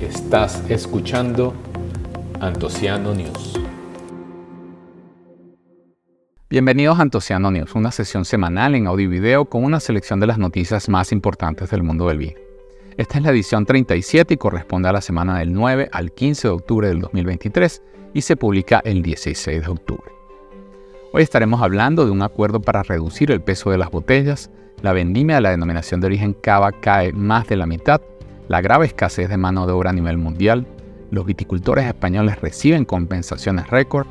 [0.00, 1.54] Estás escuchando
[2.40, 3.60] Antociano News.
[6.50, 10.26] Bienvenidos a Antociano News, una sesión semanal en audio y video con una selección de
[10.26, 12.40] las noticias más importantes del mundo del vino.
[12.96, 16.54] Esta es la edición 37 y corresponde a la semana del 9 al 15 de
[16.54, 17.82] octubre del 2023
[18.14, 20.12] y se publica el 16 de octubre.
[21.12, 24.50] Hoy estaremos hablando de un acuerdo para reducir el peso de las botellas,
[24.82, 28.00] la vendimia de la denominación de origen cava cae más de la mitad,
[28.48, 30.66] la grave escasez de mano de obra a nivel mundial,
[31.10, 34.06] los viticultores españoles reciben compensaciones récord,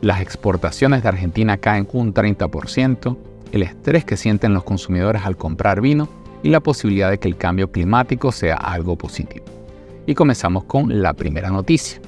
[0.00, 3.16] las exportaciones de Argentina caen un 30%,
[3.52, 6.08] el estrés que sienten los consumidores al comprar vino
[6.42, 9.44] y la posibilidad de que el cambio climático sea algo positivo.
[10.06, 12.00] Y comenzamos con la primera noticia.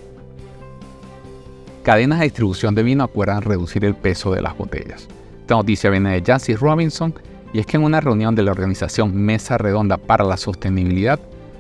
[1.83, 5.09] Cadenas de distribución de vino acuerdan reducir el peso de las botellas.
[5.41, 7.15] Esta noticia viene de Jancy Robinson
[7.53, 11.19] y es que en una reunión de la organización Mesa Redonda para la Sostenibilidad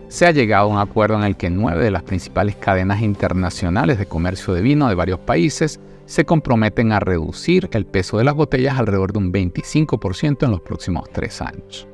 [0.08, 3.98] se ha llegado a un acuerdo en el que nueve de las principales cadenas internacionales
[3.98, 8.34] de comercio de vino de varios países se comprometen a reducir el peso de las
[8.34, 11.86] botellas alrededor de un 25% en los próximos tres años.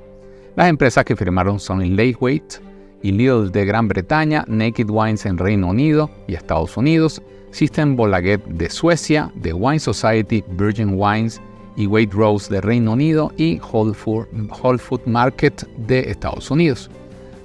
[0.54, 2.60] Las empresas que firmaron son Laywaite
[3.02, 8.44] y Lidl de Gran Bretaña, Naked Wines en Reino Unido y Estados Unidos, System Bolaget
[8.46, 11.40] de Suecia, The Wine Society, Virgin Wines
[11.76, 16.90] y Waitrose de Reino Unido y Whole Food Market de Estados Unidos.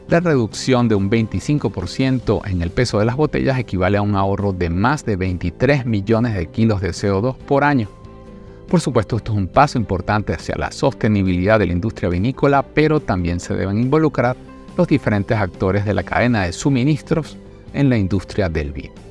[0.08, 4.54] La reducción de un 25% en el peso de las botellas equivale a un ahorro
[4.54, 7.88] de más de 23 millones de kilos de CO2 por año.
[8.68, 13.00] Por supuesto, esto es un paso importante hacia la sostenibilidad de la industria vinícola, pero
[13.00, 14.36] también se deben involucrar
[14.78, 17.38] los diferentes actores de la cadena de suministros
[17.74, 19.09] en la industria del vino.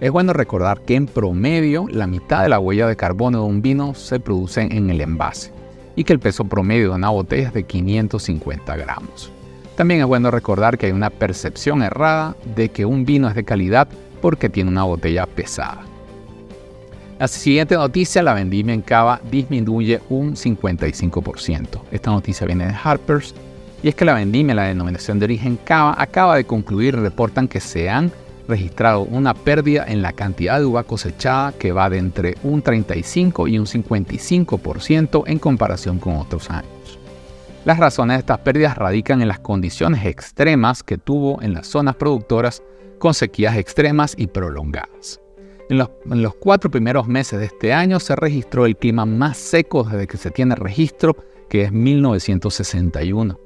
[0.00, 3.62] Es bueno recordar que en promedio la mitad de la huella de carbono de un
[3.62, 5.50] vino se produce en el envase
[5.96, 9.32] y que el peso promedio de una botella es de 550 gramos.
[9.74, 13.44] También es bueno recordar que hay una percepción errada de que un vino es de
[13.44, 13.88] calidad
[14.22, 15.82] porque tiene una botella pesada.
[17.18, 21.80] La siguiente noticia, la vendimia en cava disminuye un 55%.
[21.90, 23.34] Esta noticia viene de Harper's
[23.82, 27.58] y es que la vendimia, la denominación de origen cava, acaba de concluir reportan que
[27.58, 28.12] se han
[28.48, 33.46] registrado una pérdida en la cantidad de uva cosechada que va de entre un 35
[33.46, 36.98] y un 55% en comparación con otros años.
[37.64, 41.96] Las razones de estas pérdidas radican en las condiciones extremas que tuvo en las zonas
[41.96, 42.62] productoras
[42.98, 45.20] con sequías extremas y prolongadas.
[45.68, 50.06] En los, cuatro primeros meses de este año se registró el clima más seco desde
[50.06, 51.14] que se tiene registro,
[51.50, 53.38] que es 1961.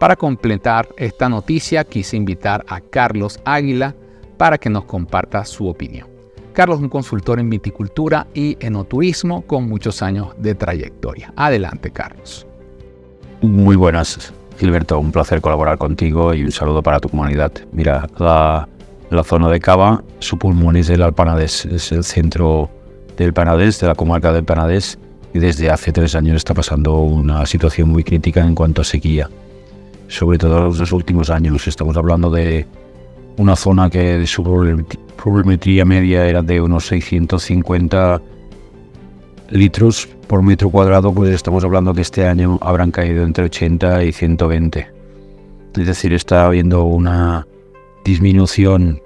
[0.00, 3.94] Para completar esta noticia quise invitar a Carlos Águila
[4.40, 6.08] para que nos comparta su opinión.
[6.54, 11.30] Carlos un consultor en viticultura y enoturismo con muchos años de trayectoria.
[11.36, 12.46] Adelante, Carlos.
[13.42, 14.98] Muy buenas, Gilberto.
[14.98, 17.52] Un placer colaborar contigo y un saludo para tu comunidad.
[17.70, 18.66] Mira, la,
[19.24, 22.70] zona de Cava, su pulmón es el Alpanadés, es el centro
[23.18, 24.98] del Panadés, de la comarca del Panadés,
[25.34, 29.28] y desde hace tres años está pasando una situación muy crítica en cuanto a sequía.
[30.08, 31.68] Sobre todo en los últimos años.
[31.68, 32.66] Estamos hablando de
[33.36, 34.42] una zona que su
[35.16, 38.20] problematría media era de unos 650
[39.50, 44.12] litros por metro cuadrado, pues estamos hablando que este año habrán caído entre 80 y
[44.12, 44.88] 120.
[45.76, 47.46] Es decir, está habiendo una
[48.04, 49.00] disminución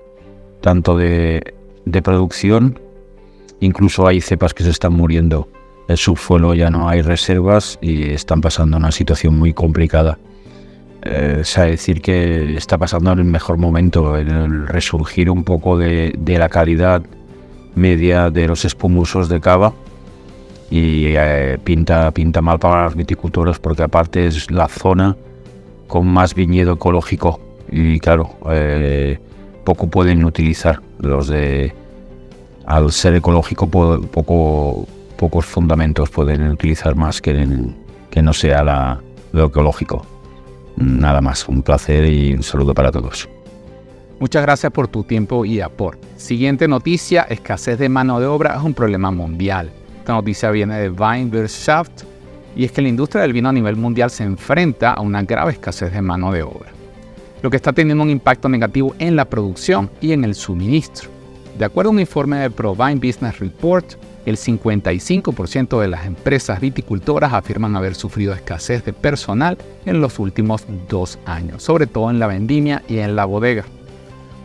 [0.61, 1.55] tanto de,
[1.85, 2.79] de producción,
[3.61, 5.49] incluso hay cepas que se están muriendo.
[5.89, 10.19] El subsuelo ya no hay reservas y están pasando una situación muy complicada.
[11.07, 15.77] Eh, sea, decir que está pasando en el mejor momento, en el resurgir un poco
[15.77, 17.03] de, de la calidad
[17.75, 19.75] media de los espumosos de cava
[20.71, 25.15] y eh, pinta, pinta mal para los viticultores porque aparte es la zona
[25.89, 27.39] con más viñedo ecológico
[27.71, 29.19] y claro, eh,
[29.65, 31.75] poco pueden utilizar los de...
[32.67, 34.87] Al ser ecológico, poco,
[35.19, 37.47] pocos fundamentos pueden utilizar más que,
[38.09, 40.14] que no sea la, lo ecológico.
[40.77, 43.29] Nada más, un placer y un saludo para todos.
[44.21, 46.07] Muchas gracias por tu tiempo y aporte.
[46.17, 49.71] Siguiente noticia, escasez de mano de obra es un problema mundial.
[49.99, 52.05] Esta noticia viene de Weinwirtschaft
[52.57, 55.53] y es que la industria del vino a nivel mundial se enfrenta a una grave
[55.53, 56.71] escasez de mano de obra,
[57.43, 61.14] lo que está teniendo un impacto negativo en la producción y en el suministro.
[61.59, 63.95] De acuerdo a un informe de ProVine Business Report,
[64.27, 69.57] el 55% de las empresas viticultoras afirman haber sufrido escasez de personal
[69.87, 73.65] en los últimos dos años, sobre todo en la vendimia y en la bodega.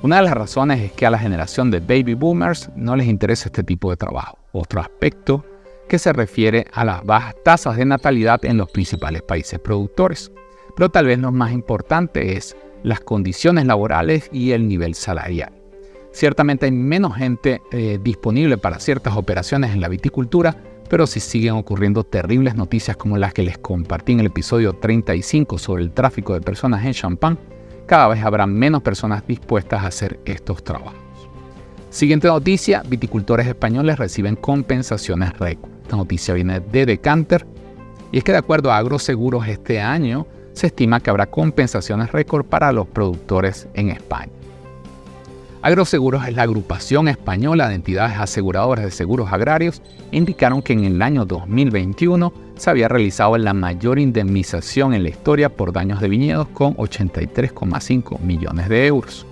[0.04, 3.50] Una de las razones es que a la generación de baby boomers no les interesa
[3.50, 4.38] este tipo de trabajo.
[4.52, 5.44] Otro aspecto
[5.88, 10.32] que se refiere a las bajas tasas de natalidad en los principales países productores.
[10.76, 15.59] pero tal vez lo más importante es las condiciones laborales y el nivel salarial.
[16.12, 20.58] Ciertamente hay menos gente eh, disponible para ciertas operaciones en la viticultura,
[20.90, 25.58] pero si siguen ocurriendo terribles noticias como las que les compartí en el episodio 35
[25.60, 27.38] sobre el tráfico de personas en Champagne,
[27.86, 31.10] cada vez habrá menos personas dispuestas a hacer estos trabajos.
[31.90, 35.72] Siguiente noticia, viticultores españoles reciben compensaciones récord.
[35.84, 37.48] Esta noticia viene de Decanter
[38.12, 42.46] y es que de acuerdo a Agroseguros este año se estima que habrá compensaciones récord
[42.46, 44.39] para los productores en España.
[45.62, 49.82] Agroseguros es la agrupación española de entidades aseguradoras de seguros agrarios.
[50.12, 55.50] Indicaron que en el año 2021 se había realizado la mayor indemnización en la historia
[55.50, 59.26] por daños de viñedos con 83,5 millones de euros.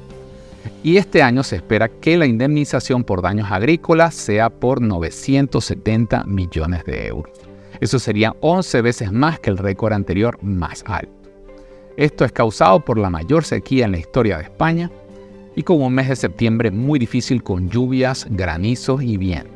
[0.83, 6.83] Y este año se espera que la indemnización por daños agrícolas sea por 970 millones
[6.83, 7.31] de euros.
[7.80, 11.13] Eso sería 11 veces más que el récord anterior más alto.
[11.95, 14.91] Esto es causado por la mayor sequía en la historia de España
[15.57, 19.50] y con un mes de septiembre muy difícil con lluvias, granizos y viento.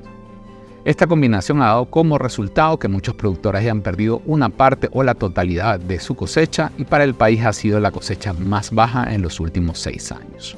[0.84, 5.14] Esta combinación ha dado como resultado que muchos productores hayan perdido una parte o la
[5.14, 9.22] totalidad de su cosecha y para el país ha sido la cosecha más baja en
[9.22, 10.58] los últimos seis años.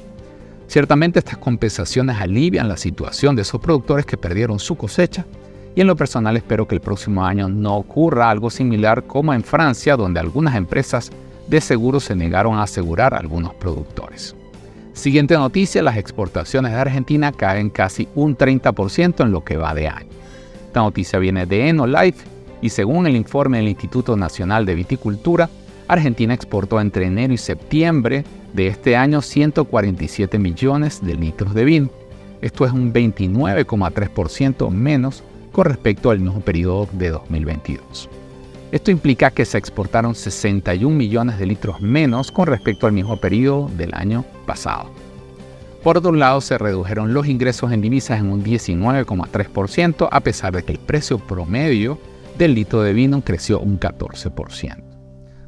[0.66, 5.26] Ciertamente estas compensaciones alivian la situación de esos productores que perdieron su cosecha
[5.74, 9.44] y en lo personal espero que el próximo año no ocurra algo similar como en
[9.44, 11.12] Francia donde algunas empresas
[11.48, 14.34] de seguro se negaron a asegurar a algunos productores.
[14.94, 19.88] Siguiente noticia, las exportaciones de Argentina caen casi un 30% en lo que va de
[19.88, 20.08] año.
[20.68, 22.24] Esta noticia viene de Enolife
[22.62, 25.50] y según el informe del Instituto Nacional de Viticultura,
[25.88, 31.90] Argentina exportó entre enero y septiembre de este año 147 millones de litros de vino.
[32.40, 38.08] Esto es un 29,3% menos con respecto al mismo periodo de 2022.
[38.72, 43.70] Esto implica que se exportaron 61 millones de litros menos con respecto al mismo periodo
[43.76, 44.90] del año pasado.
[45.84, 50.62] Por otro lado, se redujeron los ingresos en divisas en un 19,3% a pesar de
[50.62, 51.98] que el precio promedio
[52.38, 54.82] del litro de vino creció un 14%.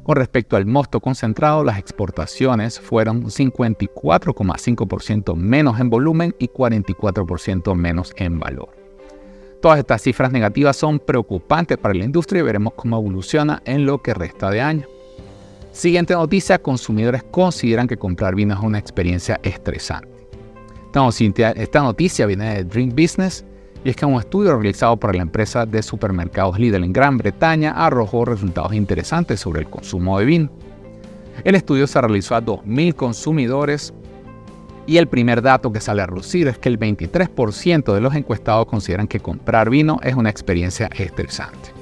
[0.03, 8.13] Con respecto al mosto concentrado, las exportaciones fueron 54,5% menos en volumen y 44% menos
[8.15, 8.76] en valor.
[9.61, 14.01] Todas estas cifras negativas son preocupantes para la industria y veremos cómo evoluciona en lo
[14.01, 14.87] que resta de año.
[15.71, 20.17] Siguiente noticia, consumidores consideran que comprar vino es una experiencia estresante.
[21.55, 23.45] Esta noticia viene de Drink Business
[23.83, 27.71] y es que un estudio realizado por la empresa de supermercados Lidl en Gran Bretaña
[27.71, 30.49] arrojó resultados interesantes sobre el consumo de vino.
[31.43, 33.93] El estudio se realizó a 2.000 consumidores
[34.87, 38.65] y el primer dato que sale a relucir es que el 23% de los encuestados
[38.65, 41.73] consideran que comprar vino es una experiencia estresante.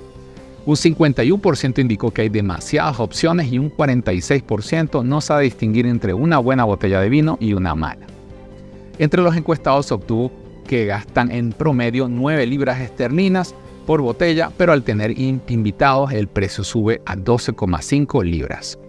[0.65, 6.39] Un 51% indicó que hay demasiadas opciones y un 46% no sabe distinguir entre una
[6.39, 8.07] buena botella de vino y una mala.
[8.97, 10.31] Entre los encuestados se obtuvo
[10.67, 13.53] que gastan en promedio 9 libras esterlinas
[13.85, 18.79] por botella, pero al tener invitados el precio sube a 12,5 libras.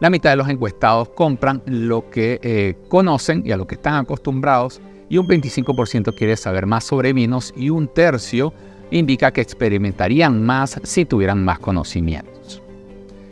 [0.00, 3.96] La mitad de los encuestados compran lo que eh, conocen y a lo que están
[3.96, 4.80] acostumbrados
[5.10, 8.54] y un 25% quiere saber más sobre vinos y un tercio
[8.90, 12.62] indica que experimentarían más si tuvieran más conocimientos.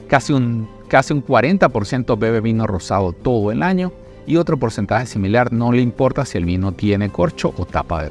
[0.09, 3.91] Casi un, casi un 40% bebe vino rosado todo el año
[4.27, 8.11] y otro porcentaje similar no le importa si el vino tiene corcho o tapa de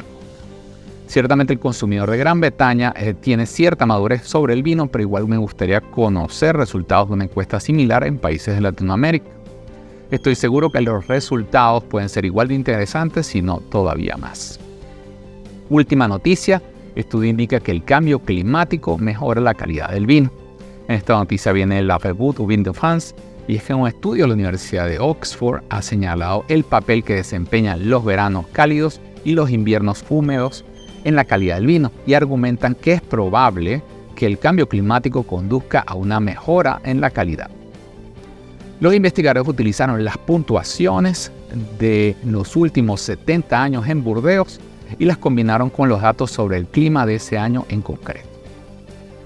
[1.07, 5.25] Ciertamente el consumidor de Gran Bretaña eh, tiene cierta madurez sobre el vino, pero igual
[5.25, 9.29] me gustaría conocer resultados de una encuesta similar en países de Latinoamérica.
[10.11, 14.59] Estoy seguro que los resultados pueden ser igual de interesantes, si no todavía más.
[15.69, 16.61] Última noticia,
[16.95, 20.29] estudio indica que el cambio climático mejora la calidad del vino.
[20.89, 23.15] En esta noticia viene la Reboot Vin de France
[23.47, 27.15] y es que un estudio de la Universidad de Oxford ha señalado el papel que
[27.15, 30.65] desempeñan los veranos cálidos y los inviernos húmedos
[31.07, 33.81] en la calidad del vino y argumentan que es probable
[34.13, 37.49] que el cambio climático conduzca a una mejora en la calidad.
[38.81, 41.31] Los investigadores utilizaron las puntuaciones
[41.79, 44.59] de los últimos 70 años en Burdeos
[44.99, 48.27] y las combinaron con los datos sobre el clima de ese año en concreto.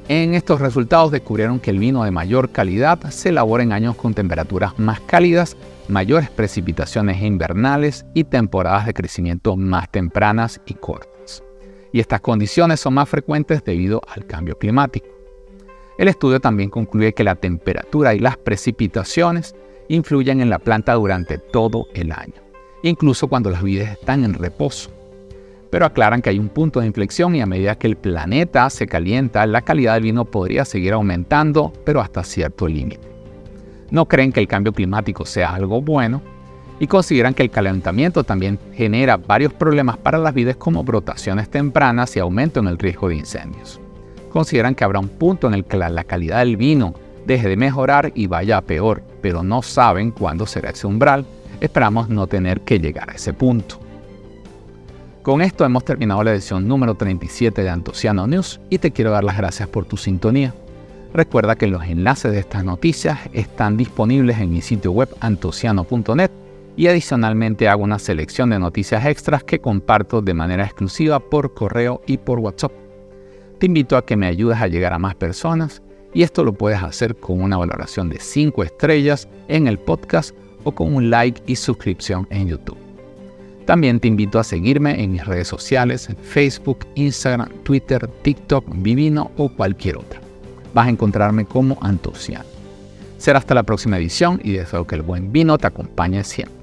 [0.07, 4.13] En estos resultados descubrieron que el vino de mayor calidad se elabora en años con
[4.13, 5.57] temperaturas más cálidas,
[5.88, 11.10] mayores precipitaciones invernales y temporadas de crecimiento más tempranas y cortas
[11.91, 15.07] y estas condiciones son más frecuentes debido al cambio climático.
[15.98, 19.55] El estudio también concluye que la temperatura y las precipitaciones
[19.88, 22.41] influyen en la planta durante todo el año,
[22.81, 24.89] incluso cuando las vides están en reposo.
[25.69, 28.88] Pero aclaran que hay un punto de inflexión y a medida que el planeta se
[28.88, 33.07] calienta, la calidad del vino podría seguir aumentando, pero hasta cierto límite.
[33.91, 36.21] no creen que el cambio climático sea algo bueno
[36.81, 42.15] y consideran que el calentamiento también genera varios problemas para las vidas como brotaciones tempranas
[42.15, 43.79] y aumento en el riesgo de incendios.
[44.31, 46.95] Consideran que habrá un punto en el que la calidad del vino
[47.27, 51.23] deje de mejorar y vaya a peor, pero no saben cuándo será ese umbral.
[51.59, 53.79] Esperamos no tener que llegar a ese punto.
[55.21, 59.23] Con esto hemos terminado la edición número 37 de Antociano News y te quiero dar
[59.23, 60.55] las gracias por tu sintonía.
[61.13, 66.40] Recuerda que los enlaces de estas noticias están disponibles en mi sitio web antociano.net
[66.75, 72.01] y adicionalmente hago una selección de noticias extras que comparto de manera exclusiva por correo
[72.07, 72.71] y por WhatsApp.
[73.59, 75.81] Te invito a que me ayudes a llegar a más personas
[76.13, 80.71] y esto lo puedes hacer con una valoración de 5 estrellas en el podcast o
[80.71, 82.77] con un like y suscripción en YouTube.
[83.65, 89.49] También te invito a seguirme en mis redes sociales, Facebook, Instagram, Twitter, TikTok, Vivino o
[89.49, 90.19] cualquier otra.
[90.73, 92.45] Vas a encontrarme como Antociano.
[93.17, 96.60] Será hasta la próxima edición y deseo que el buen vino te acompañe siempre.